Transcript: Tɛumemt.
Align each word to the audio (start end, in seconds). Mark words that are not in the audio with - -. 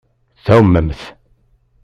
Tɛumemt. 0.45 1.01